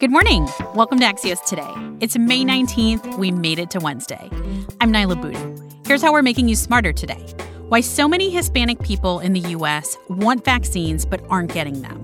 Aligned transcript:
Good 0.00 0.12
morning. 0.12 0.48
Welcome 0.76 1.00
to 1.00 1.04
Axios 1.06 1.44
Today. 1.44 1.74
It's 1.98 2.16
May 2.16 2.44
19th. 2.44 3.18
We 3.18 3.32
made 3.32 3.58
it 3.58 3.68
to 3.70 3.80
Wednesday. 3.80 4.30
I'm 4.80 4.92
Niala 4.92 5.20
Boodhoo. 5.20 5.56
Here's 5.88 6.02
how 6.02 6.12
we're 6.12 6.22
making 6.22 6.48
you 6.48 6.54
smarter 6.54 6.92
today. 6.92 7.18
Why 7.66 7.80
so 7.80 8.06
many 8.06 8.30
Hispanic 8.30 8.80
people 8.80 9.18
in 9.18 9.32
the 9.32 9.40
U.S. 9.40 9.98
want 10.08 10.44
vaccines 10.44 11.04
but 11.04 11.20
aren't 11.28 11.52
getting 11.52 11.82
them. 11.82 12.00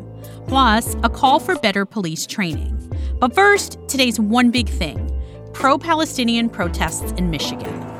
Plus, 0.48 0.96
a 1.04 1.08
call 1.08 1.38
for 1.38 1.56
better 1.60 1.86
police 1.86 2.26
training. 2.26 2.76
But 3.20 3.32
first, 3.32 3.78
today's 3.86 4.18
one 4.18 4.50
big 4.50 4.68
thing 4.68 5.12
pro 5.52 5.78
Palestinian 5.78 6.48
protests 6.48 7.12
in 7.12 7.30
Michigan. 7.30 7.93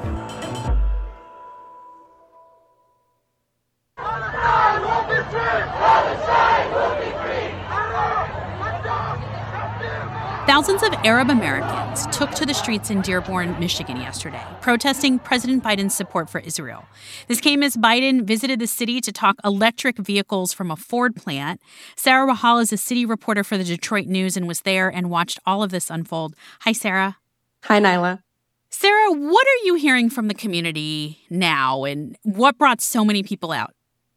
Thousands 10.46 10.82
of 10.82 10.92
Arab 11.04 11.30
Americans 11.30 12.06
took 12.14 12.30
to 12.32 12.44
the 12.44 12.52
streets 12.52 12.90
in 12.90 13.00
Dearborn, 13.00 13.58
Michigan 13.58 13.96
yesterday, 13.96 14.44
protesting 14.60 15.18
President 15.18 15.64
Biden's 15.64 15.94
support 15.94 16.28
for 16.28 16.38
Israel. 16.38 16.84
This 17.28 17.40
came 17.40 17.62
as 17.62 17.78
Biden 17.78 18.24
visited 18.24 18.58
the 18.58 18.66
city 18.66 19.00
to 19.00 19.10
talk 19.10 19.36
electric 19.42 19.96
vehicles 19.96 20.52
from 20.52 20.70
a 20.70 20.76
Ford 20.76 21.16
plant. 21.16 21.62
Sarah 21.96 22.30
Rahal 22.30 22.60
is 22.60 22.74
a 22.74 22.76
city 22.76 23.06
reporter 23.06 23.42
for 23.42 23.56
the 23.56 23.64
Detroit 23.64 24.06
News 24.06 24.36
and 24.36 24.46
was 24.46 24.60
there 24.60 24.90
and 24.90 25.08
watched 25.08 25.38
all 25.46 25.62
of 25.62 25.70
this 25.70 25.88
unfold. 25.88 26.34
Hi, 26.60 26.72
Sarah. 26.72 27.16
Hi, 27.62 27.80
Niala. 27.80 28.20
Sarah, 28.68 29.12
what 29.12 29.46
are 29.46 29.64
you 29.64 29.76
hearing 29.76 30.10
from 30.10 30.28
the 30.28 30.34
community 30.34 31.20
now 31.30 31.84
and 31.84 32.18
what 32.22 32.58
brought 32.58 32.82
so 32.82 33.02
many 33.02 33.22
people 33.22 33.50
out? 33.50 33.72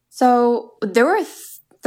So 0.10 0.74
there 0.82 1.06
were 1.06 1.24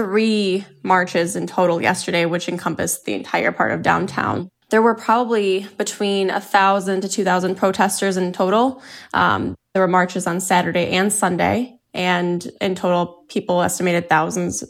three 0.01 0.65
marches 0.83 1.37
in 1.37 1.47
total 1.47 1.83
yesterday, 1.83 2.25
which 2.25 2.49
encompassed 2.49 3.05
the 3.05 3.13
entire 3.13 3.53
part 3.53 3.71
of 3.71 3.83
downtown. 3.83 4.49
There 4.71 4.81
were 4.81 4.95
probably 4.95 5.67
between 5.77 6.31
a 6.31 6.41
thousand 6.41 7.03
to 7.03 7.09
two 7.09 7.23
thousand 7.23 7.57
protesters 7.57 8.17
in 8.17 8.33
total. 8.33 8.83
Um, 9.13 9.55
there 9.75 9.83
were 9.83 9.89
marches 9.89 10.27
on 10.27 10.41
Saturday 10.41 10.89
and 10.93 11.13
Sunday, 11.13 11.79
and 11.93 12.51
in 12.63 12.75
total, 12.75 13.25
people 13.29 13.61
estimated 13.61 14.09
thousands 14.09 14.65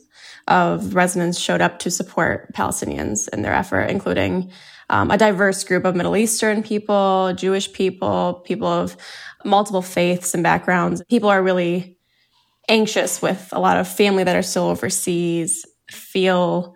of 0.49 0.97
residents 0.97 1.39
showed 1.39 1.61
up 1.61 1.79
to 1.79 1.93
support 1.93 2.53
Palestinians 2.55 3.29
in 3.29 3.43
their 3.43 3.55
effort, 3.55 3.83
including 3.83 4.51
um, 4.89 5.13
a 5.13 5.17
diverse 5.17 5.63
group 5.63 5.85
of 5.85 5.95
Middle 5.95 6.17
Eastern 6.17 6.65
people, 6.65 7.33
Jewish 7.37 7.73
people, 7.73 8.43
people 8.45 8.67
of 8.67 8.97
multiple 9.45 9.83
faiths 9.83 10.35
and 10.35 10.43
backgrounds. 10.43 11.05
People 11.09 11.29
are 11.29 11.41
really 11.41 12.00
anxious 12.71 13.21
with 13.21 13.49
a 13.53 13.61
lot 13.61 13.77
of 13.77 13.87
family 13.87 14.25
that 14.25 14.37
are 14.37 14.43
still 14.43 14.65
overseas, 14.65 15.67
feel 15.91 16.75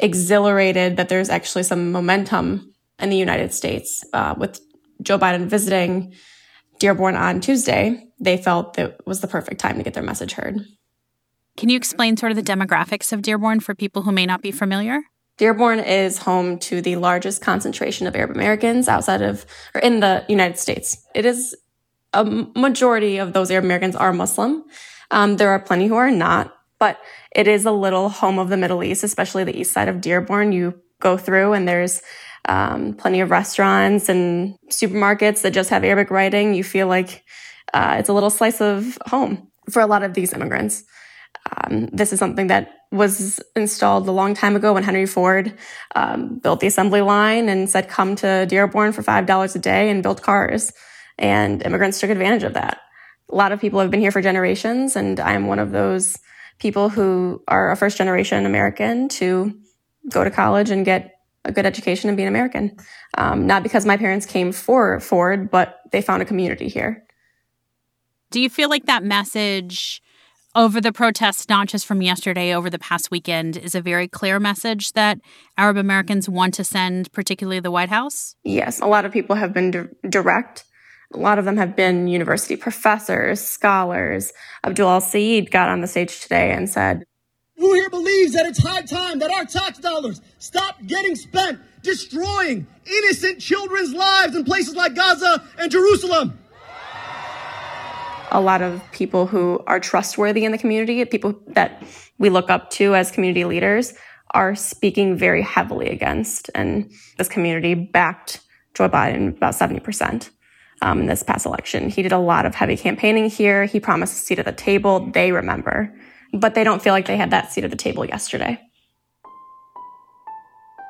exhilarated 0.00 0.96
that 0.96 1.08
there's 1.08 1.28
actually 1.28 1.64
some 1.64 1.92
momentum 1.92 2.72
in 2.98 3.10
the 3.10 3.16
United 3.16 3.52
States. 3.52 4.04
Uh, 4.12 4.34
with 4.38 4.60
Joe 5.02 5.18
Biden 5.18 5.46
visiting 5.46 6.14
Dearborn 6.78 7.16
on 7.16 7.40
Tuesday, 7.40 8.06
they 8.20 8.36
felt 8.36 8.74
that 8.74 9.04
was 9.06 9.20
the 9.20 9.26
perfect 9.26 9.60
time 9.60 9.76
to 9.76 9.82
get 9.82 9.94
their 9.94 10.02
message 10.02 10.32
heard. 10.32 10.60
Can 11.56 11.68
you 11.68 11.76
explain 11.76 12.16
sort 12.16 12.32
of 12.32 12.36
the 12.36 12.42
demographics 12.42 13.12
of 13.12 13.20
Dearborn 13.20 13.60
for 13.60 13.74
people 13.74 14.02
who 14.02 14.12
may 14.12 14.24
not 14.24 14.40
be 14.40 14.52
familiar? 14.52 15.00
Dearborn 15.38 15.80
is 15.80 16.18
home 16.18 16.58
to 16.60 16.80
the 16.80 16.96
largest 16.96 17.42
concentration 17.42 18.06
of 18.06 18.14
Arab 18.14 18.30
Americans 18.30 18.86
outside 18.88 19.22
of 19.22 19.44
or 19.74 19.80
in 19.80 20.00
the 20.00 20.24
United 20.28 20.58
States. 20.58 21.04
It 21.14 21.26
is 21.26 21.56
a 22.12 22.24
majority 22.24 23.18
of 23.18 23.32
those 23.32 23.50
Arab 23.50 23.64
Americans 23.64 23.96
are 23.96 24.12
Muslim. 24.12 24.64
Um, 25.12 25.36
there 25.36 25.50
are 25.50 25.60
plenty 25.60 25.86
who 25.86 25.94
are 25.94 26.10
not, 26.10 26.56
but 26.80 26.98
it 27.36 27.46
is 27.46 27.66
a 27.66 27.70
little 27.70 28.08
home 28.08 28.38
of 28.38 28.48
the 28.48 28.56
Middle 28.56 28.82
East, 28.82 29.04
especially 29.04 29.44
the 29.44 29.56
east 29.56 29.72
side 29.72 29.88
of 29.88 30.00
Dearborn. 30.00 30.52
You 30.52 30.80
go 31.00 31.16
through 31.16 31.52
and 31.52 31.68
there's 31.68 32.02
um, 32.48 32.94
plenty 32.94 33.20
of 33.20 33.30
restaurants 33.30 34.08
and 34.08 34.56
supermarkets 34.70 35.42
that 35.42 35.52
just 35.52 35.70
have 35.70 35.84
Arabic 35.84 36.10
writing. 36.10 36.54
You 36.54 36.64
feel 36.64 36.88
like 36.88 37.24
uh, 37.74 37.96
it's 37.98 38.08
a 38.08 38.12
little 38.12 38.30
slice 38.30 38.60
of 38.60 38.98
home 39.06 39.48
for 39.70 39.80
a 39.80 39.86
lot 39.86 40.02
of 40.02 40.14
these 40.14 40.32
immigrants. 40.32 40.82
Um, 41.56 41.86
this 41.92 42.12
is 42.12 42.18
something 42.18 42.46
that 42.46 42.70
was 42.90 43.40
installed 43.54 44.08
a 44.08 44.12
long 44.12 44.34
time 44.34 44.56
ago 44.56 44.72
when 44.74 44.82
Henry 44.82 45.06
Ford 45.06 45.52
um, 45.94 46.38
built 46.38 46.60
the 46.60 46.66
assembly 46.66 47.00
line 47.00 47.48
and 47.48 47.68
said, 47.68 47.88
come 47.88 48.16
to 48.16 48.46
Dearborn 48.46 48.92
for 48.92 49.02
$5 49.02 49.54
a 49.54 49.58
day 49.58 49.90
and 49.90 50.02
build 50.02 50.22
cars. 50.22 50.72
And 51.18 51.62
immigrants 51.62 52.00
took 52.00 52.10
advantage 52.10 52.42
of 52.42 52.54
that 52.54 52.80
a 53.30 53.34
lot 53.34 53.52
of 53.52 53.60
people 53.60 53.80
have 53.80 53.90
been 53.90 54.00
here 54.00 54.10
for 54.10 54.22
generations, 54.22 54.96
and 54.96 55.18
I'm 55.20 55.46
one 55.46 55.58
of 55.58 55.72
those 55.72 56.18
people 56.58 56.88
who 56.88 57.42
are 57.48 57.70
a 57.70 57.76
first 57.76 57.96
generation 57.96 58.46
American 58.46 59.08
to 59.08 59.58
go 60.10 60.24
to 60.24 60.30
college 60.30 60.70
and 60.70 60.84
get 60.84 61.14
a 61.44 61.52
good 61.52 61.66
education 61.66 62.08
and 62.08 62.16
be 62.16 62.22
an 62.22 62.28
American. 62.28 62.76
Um, 63.18 63.46
not 63.46 63.62
because 63.62 63.84
my 63.84 63.96
parents 63.96 64.26
came 64.26 64.52
for 64.52 65.00
Ford, 65.00 65.50
but 65.50 65.80
they 65.90 66.02
found 66.02 66.22
a 66.22 66.24
community 66.24 66.68
here. 66.68 67.04
Do 68.30 68.40
you 68.40 68.48
feel 68.48 68.68
like 68.68 68.86
that 68.86 69.02
message 69.02 70.02
over 70.54 70.80
the 70.80 70.92
protests, 70.92 71.48
not 71.48 71.66
just 71.68 71.86
from 71.86 72.02
yesterday, 72.02 72.54
over 72.54 72.68
the 72.68 72.78
past 72.78 73.10
weekend, 73.10 73.56
is 73.56 73.74
a 73.74 73.80
very 73.80 74.06
clear 74.06 74.38
message 74.38 74.92
that 74.92 75.18
Arab 75.56 75.76
Americans 75.76 76.28
want 76.28 76.54
to 76.54 76.64
send, 76.64 77.10
particularly 77.12 77.60
the 77.60 77.70
White 77.70 77.88
House? 77.88 78.36
Yes, 78.44 78.80
a 78.80 78.86
lot 78.86 79.04
of 79.04 79.12
people 79.12 79.36
have 79.36 79.52
been 79.52 79.70
di- 79.70 79.88
direct 80.08 80.64
a 81.14 81.18
lot 81.18 81.38
of 81.38 81.44
them 81.44 81.56
have 81.56 81.76
been 81.76 82.08
university 82.08 82.56
professors, 82.56 83.40
scholars. 83.40 84.32
Abdul 84.64 84.88
El-Sayed 84.88 85.50
got 85.50 85.68
on 85.68 85.80
the 85.80 85.86
stage 85.86 86.20
today 86.20 86.52
and 86.52 86.68
said, 86.68 87.04
Who 87.56 87.72
here 87.74 87.90
believes 87.90 88.32
that 88.32 88.46
it's 88.46 88.62
high 88.62 88.82
time 88.82 89.18
that 89.18 89.30
our 89.30 89.44
tax 89.44 89.78
dollars 89.78 90.20
stop 90.38 90.76
getting 90.86 91.14
spent 91.16 91.60
destroying 91.82 92.66
innocent 92.86 93.40
children's 93.40 93.92
lives 93.92 94.36
in 94.36 94.44
places 94.44 94.74
like 94.74 94.94
Gaza 94.94 95.42
and 95.58 95.70
Jerusalem? 95.70 96.38
A 98.30 98.40
lot 98.40 98.62
of 98.62 98.80
people 98.92 99.26
who 99.26 99.62
are 99.66 99.78
trustworthy 99.78 100.44
in 100.44 100.52
the 100.52 100.58
community, 100.58 101.04
people 101.04 101.38
that 101.48 101.82
we 102.18 102.30
look 102.30 102.48
up 102.48 102.70
to 102.70 102.94
as 102.94 103.10
community 103.10 103.44
leaders, 103.44 103.92
are 104.30 104.54
speaking 104.54 105.14
very 105.14 105.42
heavily 105.42 105.90
against. 105.90 106.48
And 106.54 106.90
this 107.18 107.28
community 107.28 107.74
backed 107.74 108.40
Joe 108.72 108.88
Biden 108.88 109.36
about 109.36 109.52
70% 109.52 110.30
um, 110.82 111.00
in 111.00 111.06
this 111.06 111.22
past 111.22 111.46
election. 111.46 111.88
He 111.88 112.02
did 112.02 112.12
a 112.12 112.18
lot 112.18 112.44
of 112.44 112.54
heavy 112.54 112.76
campaigning 112.76 113.30
here. 113.30 113.64
He 113.64 113.80
promised 113.80 114.14
a 114.14 114.26
seat 114.26 114.38
at 114.38 114.44
the 114.44 114.52
table. 114.52 115.10
They 115.12 115.32
remember, 115.32 115.94
but 116.34 116.54
they 116.54 116.64
don't 116.64 116.82
feel 116.82 116.92
like 116.92 117.06
they 117.06 117.16
had 117.16 117.30
that 117.30 117.52
seat 117.52 117.64
at 117.64 117.70
the 117.70 117.76
table 117.76 118.04
yesterday. 118.04 118.60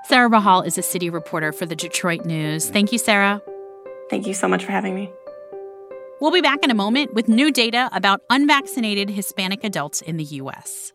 Sarah 0.07 0.29
Rahal 0.29 0.67
is 0.67 0.77
a 0.77 0.83
city 0.83 1.11
reporter 1.11 1.53
for 1.53 1.65
the 1.65 1.77
Detroit 1.77 2.25
News. 2.25 2.69
Thank 2.69 2.91
you, 2.91 2.99
Sarah. 2.99 3.41
Thank 4.11 4.27
you 4.27 4.35
so 4.35 4.49
much 4.49 4.65
for 4.65 4.73
having 4.73 4.95
me. 4.95 5.13
We'll 6.21 6.33
be 6.33 6.41
back 6.41 6.63
in 6.63 6.71
a 6.71 6.75
moment 6.75 7.15
with 7.15 7.29
new 7.29 7.51
data 7.51 7.89
about 7.93 8.21
unvaccinated 8.31 9.11
Hispanic 9.11 9.65
adults 9.65 10.01
in 10.01 10.17
the 10.17 10.25
U.S. 10.25 10.93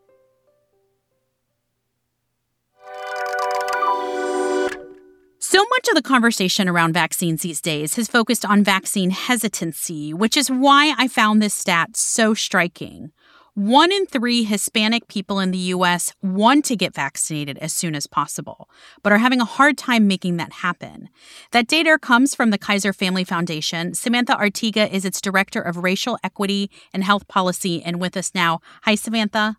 So 5.49 5.59
much 5.59 5.87
of 5.87 5.95
the 5.95 6.01
conversation 6.01 6.67
around 6.67 6.91
vaccines 6.91 7.41
these 7.41 7.61
days 7.61 7.95
has 7.95 8.09
focused 8.09 8.43
on 8.43 8.65
vaccine 8.65 9.11
hesitancy, 9.11 10.13
which 10.13 10.35
is 10.35 10.51
why 10.51 10.93
I 10.97 11.07
found 11.07 11.41
this 11.41 11.53
stat 11.53 11.95
so 11.95 12.33
striking. 12.33 13.13
One 13.53 13.93
in 13.93 14.05
three 14.07 14.43
Hispanic 14.43 15.07
people 15.07 15.39
in 15.39 15.51
the 15.51 15.71
U.S. 15.75 16.13
want 16.21 16.65
to 16.65 16.75
get 16.75 16.93
vaccinated 16.93 17.57
as 17.59 17.71
soon 17.71 17.95
as 17.95 18.07
possible, 18.07 18.69
but 19.03 19.13
are 19.13 19.19
having 19.19 19.39
a 19.39 19.45
hard 19.45 19.77
time 19.77 20.05
making 20.05 20.35
that 20.35 20.51
happen. 20.51 21.07
That 21.51 21.67
data 21.67 21.97
comes 21.97 22.35
from 22.35 22.49
the 22.49 22.57
Kaiser 22.57 22.91
Family 22.91 23.23
Foundation. 23.23 23.93
Samantha 23.93 24.33
Artiga 24.33 24.91
is 24.91 25.05
its 25.05 25.21
director 25.21 25.61
of 25.61 25.77
racial 25.77 26.19
equity 26.25 26.69
and 26.93 27.05
health 27.05 27.25
policy 27.29 27.81
and 27.81 28.01
with 28.01 28.17
us 28.17 28.35
now. 28.35 28.59
Hi, 28.83 28.95
Samantha. 28.95 29.55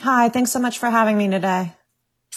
Hi, 0.00 0.28
thanks 0.28 0.52
so 0.52 0.58
much 0.58 0.78
for 0.78 0.90
having 0.90 1.16
me 1.16 1.30
today. 1.30 1.72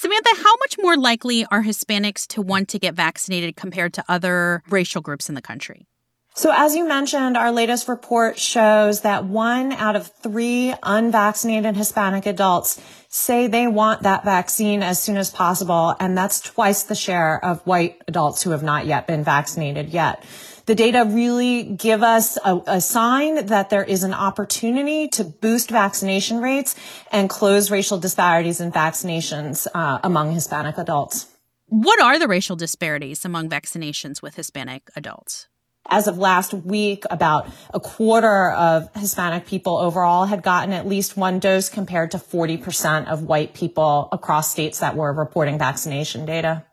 Samantha, 0.05 0.29
how 0.35 0.55
much 0.59 0.75
more 0.77 0.97
likely 0.97 1.47
are 1.47 1.63
Hispanics 1.63 2.27
to 2.27 2.39
want 2.39 2.69
to 2.69 2.77
get 2.77 2.93
vaccinated 2.93 3.55
compared 3.55 3.91
to 3.95 4.05
other 4.07 4.61
racial 4.69 5.01
groups 5.01 5.29
in 5.29 5.33
the 5.33 5.41
country? 5.41 5.87
So 6.35 6.53
as 6.55 6.75
you 6.75 6.87
mentioned, 6.87 7.35
our 7.35 7.51
latest 7.51 7.87
report 7.87 8.37
shows 8.37 9.01
that 9.01 9.25
one 9.25 9.71
out 9.71 9.95
of 9.95 10.11
three 10.21 10.75
unvaccinated 10.83 11.75
Hispanic 11.75 12.27
adults 12.27 12.79
say 13.15 13.47
they 13.47 13.65
want 13.65 14.03
that 14.03 14.25
vaccine 14.25 14.83
as 14.83 15.01
soon 15.01 15.15
as 15.17 15.29
possible. 15.31 15.95
And 15.99 16.17
that's 16.17 16.41
twice 16.41 16.83
the 16.83 16.95
share 16.95 17.43
of 17.43 17.65
white 17.65 18.01
adults 18.07 18.43
who 18.43 18.51
have 18.51 18.63
not 18.63 18.85
yet 18.85 19.07
been 19.07 19.23
vaccinated 19.23 19.89
yet 19.89 20.23
the 20.65 20.75
data 20.75 21.05
really 21.07 21.63
give 21.63 22.01
us 22.01 22.37
a, 22.43 22.59
a 22.67 22.81
sign 22.81 23.45
that 23.45 23.69
there 23.69 23.83
is 23.83 24.03
an 24.03 24.13
opportunity 24.13 25.07
to 25.09 25.23
boost 25.23 25.69
vaccination 25.69 26.41
rates 26.41 26.75
and 27.11 27.29
close 27.29 27.69
racial 27.69 27.99
disparities 27.99 28.59
in 28.59 28.71
vaccinations 28.71 29.67
uh, 29.73 29.99
among 30.03 30.33
Hispanic 30.33 30.77
adults. 30.77 31.27
What 31.67 32.01
are 32.01 32.19
the 32.19 32.27
racial 32.27 32.55
disparities 32.55 33.25
among 33.25 33.49
vaccinations 33.49 34.21
with 34.21 34.35
Hispanic 34.35 34.89
adults? 34.95 35.47
As 35.87 36.07
of 36.07 36.17
last 36.17 36.53
week, 36.53 37.03
about 37.11 37.47
a 37.73 37.79
quarter 37.79 38.51
of 38.51 38.89
Hispanic 38.95 39.45
people 39.45 39.77
overall 39.77 40.25
had 40.25 40.41
gotten 40.41 40.73
at 40.73 40.87
least 40.87 41.15
one 41.15 41.39
dose 41.39 41.69
compared 41.69 42.11
to 42.11 42.17
40% 42.17 43.07
of 43.07 43.23
white 43.23 43.53
people 43.53 44.09
across 44.11 44.51
states 44.51 44.79
that 44.79 44.95
were 44.95 45.13
reporting 45.13 45.59
vaccination 45.59 46.25
data. 46.25 46.65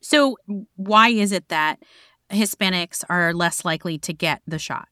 So, 0.00 0.36
why 0.74 1.08
is 1.10 1.32
it 1.32 1.48
that 1.48 1.78
Hispanics 2.30 3.04
are 3.08 3.32
less 3.32 3.64
likely 3.64 3.98
to 3.98 4.12
get 4.12 4.42
the 4.46 4.58
shot? 4.58 4.88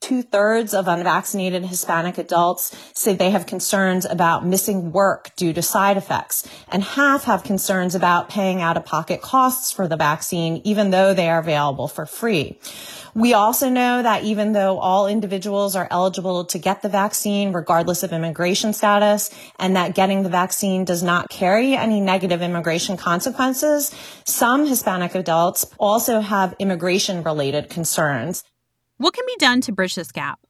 Two 0.00 0.22
thirds 0.22 0.72
of 0.74 0.88
unvaccinated 0.88 1.66
Hispanic 1.66 2.18
adults 2.18 2.76
say 2.94 3.14
they 3.14 3.30
have 3.30 3.46
concerns 3.46 4.04
about 4.04 4.44
missing 4.44 4.92
work 4.92 5.30
due 5.36 5.52
to 5.52 5.62
side 5.62 5.96
effects, 5.96 6.48
and 6.68 6.82
half 6.82 7.24
have 7.24 7.44
concerns 7.44 7.94
about 7.94 8.30
paying 8.30 8.60
out 8.60 8.76
of 8.76 8.84
pocket 8.84 9.20
costs 9.20 9.70
for 9.70 9.86
the 9.86 9.96
vaccine, 9.96 10.62
even 10.64 10.90
though 10.90 11.14
they 11.14 11.28
are 11.28 11.38
available 11.38 11.86
for 11.86 12.06
free. 12.06 12.58
We 13.14 13.34
also 13.34 13.68
know 13.68 14.02
that 14.02 14.24
even 14.24 14.52
though 14.52 14.78
all 14.78 15.06
individuals 15.06 15.76
are 15.76 15.86
eligible 15.90 16.44
to 16.46 16.58
get 16.58 16.82
the 16.82 16.88
vaccine, 16.88 17.52
regardless 17.52 18.02
of 18.02 18.12
immigration 18.12 18.72
status, 18.72 19.30
and 19.58 19.76
that 19.76 19.94
getting 19.94 20.22
the 20.22 20.28
vaccine 20.28 20.84
does 20.84 21.02
not 21.02 21.28
carry 21.28 21.74
any 21.74 22.00
negative 22.00 22.40
immigration 22.42 22.96
consequences, 22.96 23.94
some 24.24 24.66
Hispanic 24.66 25.14
adults 25.14 25.66
also 25.78 26.20
have 26.20 26.56
immigration 26.58 27.22
related 27.22 27.68
concerns. 27.68 28.42
What 29.00 29.14
can 29.14 29.24
be 29.26 29.36
done 29.38 29.62
to 29.62 29.72
bridge 29.72 29.94
this 29.94 30.12
gap? 30.12 30.40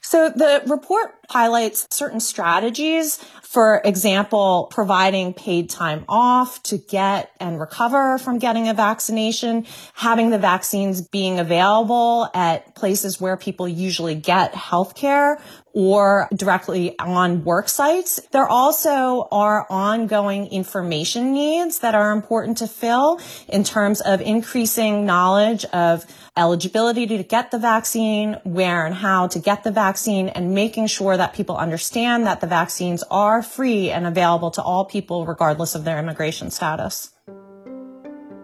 So 0.00 0.30
the 0.30 0.62
report 0.66 1.14
highlights 1.28 1.86
certain 1.90 2.20
strategies. 2.20 3.18
For 3.42 3.82
example, 3.84 4.68
providing 4.70 5.34
paid 5.34 5.68
time 5.68 6.06
off 6.08 6.62
to 6.62 6.78
get 6.78 7.30
and 7.38 7.60
recover 7.60 8.16
from 8.16 8.38
getting 8.38 8.66
a 8.66 8.72
vaccination, 8.72 9.66
having 9.92 10.30
the 10.30 10.38
vaccines 10.38 11.02
being 11.02 11.38
available 11.38 12.30
at 12.32 12.74
places 12.74 13.20
where 13.20 13.36
people 13.36 13.68
usually 13.68 14.14
get 14.14 14.54
healthcare 14.54 15.38
or 15.74 16.28
directly 16.34 16.98
on 16.98 17.44
work 17.44 17.68
sites. 17.68 18.20
There 18.30 18.46
also 18.46 19.28
are 19.30 19.66
ongoing 19.70 20.48
information 20.48 21.32
needs 21.32 21.80
that 21.80 21.94
are 21.94 22.12
important 22.12 22.58
to 22.58 22.66
fill 22.66 23.20
in 23.48 23.64
terms 23.64 24.00
of 24.00 24.20
increasing 24.20 25.06
knowledge 25.06 25.64
of 25.66 26.04
eligibility 26.36 27.06
to 27.06 27.22
get 27.22 27.50
the 27.50 27.58
vaccine, 27.58 28.38
where 28.44 28.86
and 28.86 28.94
how 28.94 29.26
to 29.28 29.38
get 29.38 29.64
the 29.64 29.70
vaccine, 29.70 30.28
and 30.28 30.54
making 30.54 30.86
sure 30.86 31.16
that 31.16 31.34
people 31.34 31.56
understand 31.56 32.26
that 32.26 32.40
the 32.40 32.46
vaccines 32.46 33.02
are 33.10 33.42
free 33.42 33.90
and 33.90 34.06
available 34.06 34.50
to 34.50 34.62
all 34.62 34.84
people 34.84 35.26
regardless 35.26 35.74
of 35.74 35.84
their 35.84 35.98
immigration 35.98 36.50
status. 36.50 37.10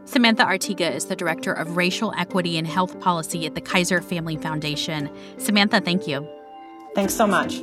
Samantha 0.05 0.45
Artiga 0.45 0.91
is 0.91 1.05
the 1.07 1.17
Director 1.17 1.53
of 1.53 1.77
Racial 1.77 2.15
Equity 2.17 2.57
and 2.57 2.67
Health 2.67 2.99
Policy 2.99 3.45
at 3.45 3.55
the 3.55 3.61
Kaiser 3.61 4.01
Family 4.01 4.39
Foundation. 4.39 5.11
Samantha, 5.37 5.81
thank 5.81 6.07
you. 6.09 6.27
Thanks 6.95 7.15
so 7.15 7.27
much. 7.27 7.63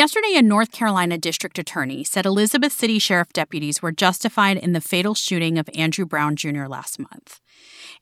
Yesterday, 0.00 0.34
a 0.36 0.40
North 0.40 0.72
Carolina 0.72 1.18
district 1.18 1.58
attorney 1.58 2.04
said 2.04 2.24
Elizabeth 2.24 2.72
City 2.72 2.98
Sheriff 2.98 3.34
deputies 3.34 3.82
were 3.82 3.92
justified 3.92 4.56
in 4.56 4.72
the 4.72 4.80
fatal 4.80 5.14
shooting 5.14 5.58
of 5.58 5.68
Andrew 5.74 6.06
Brown 6.06 6.36
Jr. 6.36 6.64
last 6.64 6.98
month. 6.98 7.38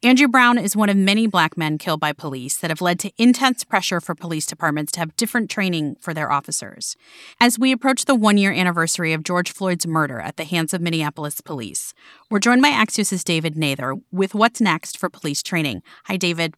Andrew 0.04 0.28
Brown 0.28 0.58
is 0.58 0.76
one 0.76 0.90
of 0.90 0.96
many 0.96 1.26
black 1.26 1.56
men 1.58 1.76
killed 1.76 1.98
by 1.98 2.12
police 2.12 2.56
that 2.58 2.70
have 2.70 2.80
led 2.80 3.00
to 3.00 3.10
intense 3.18 3.64
pressure 3.64 4.00
for 4.00 4.14
police 4.14 4.46
departments 4.46 4.92
to 4.92 5.00
have 5.00 5.16
different 5.16 5.50
training 5.50 5.96
for 5.98 6.14
their 6.14 6.30
officers. 6.30 6.94
As 7.40 7.58
we 7.58 7.72
approach 7.72 8.04
the 8.04 8.14
one 8.14 8.38
year 8.38 8.52
anniversary 8.52 9.12
of 9.12 9.24
George 9.24 9.50
Floyd's 9.50 9.84
murder 9.84 10.20
at 10.20 10.36
the 10.36 10.44
hands 10.44 10.72
of 10.72 10.80
Minneapolis 10.80 11.40
police, 11.40 11.94
we're 12.30 12.38
joined 12.38 12.62
by 12.62 12.70
Axios' 12.70 13.24
David 13.24 13.56
Nather 13.56 13.96
with 14.12 14.36
what's 14.36 14.60
next 14.60 14.98
for 14.98 15.10
police 15.10 15.42
training. 15.42 15.82
Hi, 16.04 16.16
David. 16.16 16.54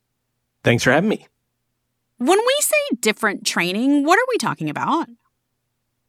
Thanks 0.64 0.84
for 0.84 0.92
having 0.92 1.08
me. 1.08 1.28
When 2.18 2.38
we 2.38 2.56
say 2.60 2.96
different 3.00 3.46
training, 3.46 4.04
what 4.04 4.18
are 4.18 4.28
we 4.28 4.36
talking 4.36 4.68
about? 4.68 5.08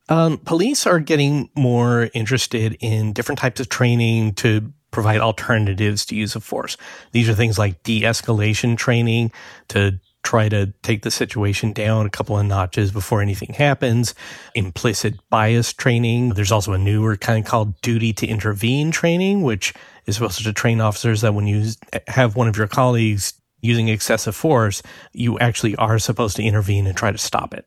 Um, 0.10 0.38
police 0.40 0.86
are 0.86 1.00
getting 1.00 1.50
more 1.56 2.10
interested 2.14 2.78
in 2.80 3.14
different 3.14 3.40
types 3.40 3.62
of 3.62 3.70
training 3.70 4.34
to 4.36 4.74
provide 4.92 5.22
alternatives 5.22 6.06
to 6.06 6.16
use 6.16 6.36
of 6.36 6.44
force. 6.44 6.76
These 7.14 7.30
are 7.30 7.34
things 7.34 7.58
like 7.58 7.82
de 7.84 8.02
escalation 8.02 8.78
training 8.78 9.32
to 9.70 10.00
try 10.24 10.50
to 10.50 10.68
take 10.84 11.02
the 11.02 11.12
situation 11.12 11.74
down 11.74 12.06
a 12.06 12.10
couple 12.10 12.38
of 12.38 12.46
notches 12.46 12.92
before 12.92 13.22
anything 13.22 13.54
happens, 13.54 14.14
implicit 14.54 15.16
bias 15.30 15.74
training. 15.74 16.30
There's 16.30 16.52
also 16.52 16.74
a 16.74 16.78
newer 16.78 17.18
kind 17.18 17.46
called 17.46 17.80
duty 17.82 18.14
to 18.14 18.28
intervene 18.28 18.92
training, 18.92 19.42
which 19.42 19.74
is 20.06 20.16
supposed 20.16 20.44
to 20.44 20.54
train 20.54 20.82
officers 20.82 21.22
that 21.22 21.34
when 21.34 21.48
you 21.48 21.72
have 22.08 22.36
one 22.36 22.48
of 22.48 22.58
your 22.58 22.68
colleagues 22.68 23.34
using 23.62 23.88
excessive 23.88 24.36
force, 24.36 24.84
you 25.14 25.40
actually 25.40 25.76
are 25.78 26.00
supposed 26.00 26.36
to 26.36 26.44
intervene 26.44 26.86
and 26.86 26.98
try 26.98 27.12
to 27.12 27.18
stop 27.18 27.54
it. 27.54 27.66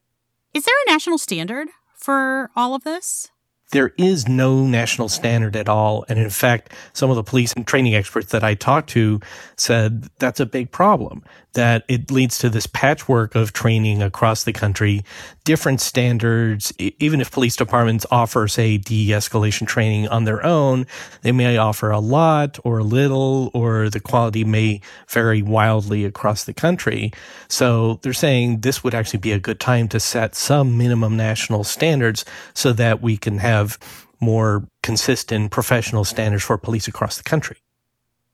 Is 0.53 0.65
there 0.65 0.75
a 0.87 0.91
national 0.91 1.19
standard 1.19 1.69
for 1.97 2.51
all 2.57 2.75
of 2.75 2.85
this? 2.85 3.31
There 3.73 3.93
is 3.99 4.29
no 4.29 4.65
national 4.67 5.09
standard 5.09 5.57
at 5.57 5.69
all. 5.69 6.05
And 6.09 6.19
in 6.19 6.31
fact, 6.31 6.73
some 6.93 7.11
of 7.11 7.17
the 7.17 7.25
police 7.25 7.53
and 7.55 7.67
training 7.67 7.95
experts 7.95 8.31
that 8.31 8.45
I 8.45 8.55
talked 8.55 8.91
to 8.91 9.21
said 9.57 10.09
that's 10.19 10.39
a 10.39 10.47
big 10.47 10.71
problem, 10.71 11.25
that 11.55 11.85
it 11.89 12.11
leads 12.11 12.39
to 12.39 12.51
this 12.51 12.67
patchwork 12.67 13.35
of 13.35 13.53
training 13.53 14.03
across 14.03 14.45
the 14.45 14.53
country, 14.53 15.05
different 15.45 15.81
standards. 15.81 16.73
Even 16.79 17.21
if 17.21 17.31
police 17.31 17.57
departments 17.57 18.07
offer, 18.11 18.47
say, 18.47 18.79
de 18.79 19.09
escalation 19.09 19.67
training 19.67 20.09
on 20.09 20.25
their 20.25 20.45
own, 20.45 20.87
they 21.23 21.33
may 21.33 21.57
offer 21.57 21.91
a 21.91 21.99
lot 21.99 22.59
or 22.65 22.79
a 22.79 22.85
little, 22.85 23.51
or 23.55 23.89
the 23.89 24.01
quality 24.01 24.45
may 24.45 24.81
vary 25.09 25.43
wildly 25.43 26.05
across 26.05 26.45
the 26.45 26.55
country. 26.55 27.13
So 27.49 27.99
they're 28.03 28.13
saying 28.13 28.61
this 28.61 28.85
would 28.85 28.95
actually 28.95 29.21
be 29.21 29.33
a 29.33 29.39
good 29.39 29.61
time 29.61 29.89
to 29.89 30.01
set 30.01 30.35
some 30.35 30.79
minimum 30.79 31.17
national 31.17 31.65
standards 31.65 32.25
so 32.55 32.73
that 32.75 33.01
we 33.01 33.17
can 33.17 33.39
have 33.39 33.79
more 34.21 34.67
consistent 34.83 35.51
professional 35.51 36.05
standards 36.05 36.45
for 36.45 36.57
police 36.59 36.89
across 36.89 37.17
the 37.17 37.23
country. 37.23 37.57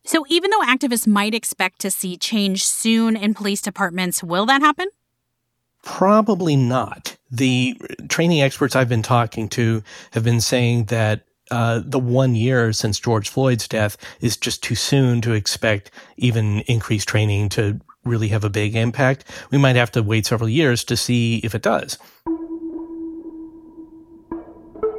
So, 0.04 0.24
even 0.28 0.50
though 0.50 0.60
activists 0.60 1.06
might 1.06 1.34
expect 1.34 1.80
to 1.80 1.90
see 1.90 2.16
change 2.16 2.64
soon 2.64 3.16
in 3.16 3.34
police 3.34 3.60
departments, 3.60 4.22
will 4.22 4.46
that 4.46 4.62
happen? 4.62 4.88
Probably 5.82 6.56
not. 6.56 7.16
The 7.30 7.76
training 8.08 8.42
experts 8.42 8.76
I've 8.76 8.88
been 8.88 9.02
talking 9.02 9.48
to 9.50 9.82
have 10.12 10.24
been 10.24 10.40
saying 10.40 10.84
that 10.86 11.24
uh, 11.50 11.80
the 11.84 11.98
one 11.98 12.34
year 12.34 12.72
since 12.72 13.00
George 13.00 13.28
Floyd's 13.28 13.66
death 13.66 13.96
is 14.20 14.36
just 14.36 14.62
too 14.62 14.74
soon 14.74 15.20
to 15.22 15.32
expect 15.32 15.90
even 16.16 16.60
increased 16.60 17.08
training 17.08 17.48
to 17.50 17.80
really 18.04 18.28
have 18.28 18.44
a 18.44 18.50
big 18.50 18.76
impact. 18.76 19.24
We 19.50 19.58
might 19.58 19.76
have 19.76 19.90
to 19.92 20.02
wait 20.02 20.26
several 20.26 20.48
years 20.48 20.84
to 20.84 20.96
see 20.96 21.38
if 21.38 21.54
it 21.54 21.62
does. 21.62 21.98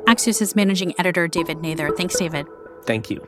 Axios' 0.08 0.55
managing 0.55 0.93
editor, 1.00 1.27
David 1.27 1.62
Nather. 1.62 1.89
Thanks, 1.96 2.17
David. 2.17 2.46
Thank 2.86 3.10
you. 3.10 3.25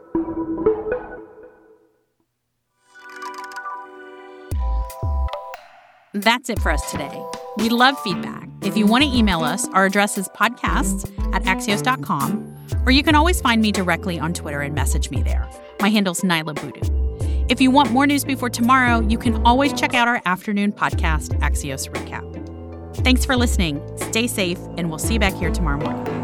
That's 6.23 6.49
it 6.49 6.59
for 6.59 6.71
us 6.71 6.89
today. 6.89 7.21
We 7.57 7.67
love 7.67 7.99
feedback. 7.99 8.47
If 8.61 8.77
you 8.77 8.85
want 8.85 9.03
to 9.03 9.09
email 9.13 9.43
us, 9.43 9.67
our 9.69 9.85
address 9.85 10.17
is 10.17 10.29
podcasts 10.29 11.03
at 11.33 11.43
axios.com, 11.43 12.67
or 12.85 12.91
you 12.91 13.03
can 13.03 13.13
always 13.13 13.41
find 13.41 13.61
me 13.61 13.73
directly 13.73 14.19
on 14.19 14.33
Twitter 14.33 14.61
and 14.61 14.73
message 14.73 15.09
me 15.09 15.21
there. 15.21 15.49
My 15.81 15.89
handle's 15.89 16.21
Niala 16.21 16.55
Boodhoo. 16.55 17.45
If 17.49 17.59
you 17.59 17.71
want 17.71 17.91
more 17.91 18.07
news 18.07 18.23
before 18.23 18.49
tomorrow, 18.49 19.01
you 19.01 19.17
can 19.17 19.45
always 19.45 19.73
check 19.73 19.93
out 19.93 20.07
our 20.07 20.21
afternoon 20.23 20.71
podcast, 20.71 21.37
Axios 21.41 21.91
Recap. 21.91 22.23
Thanks 23.03 23.25
for 23.25 23.35
listening. 23.35 23.81
Stay 23.97 24.27
safe, 24.27 24.59
and 24.77 24.89
we'll 24.89 24.99
see 24.99 25.15
you 25.15 25.19
back 25.19 25.33
here 25.33 25.51
tomorrow 25.51 25.77
morning. 25.83 26.22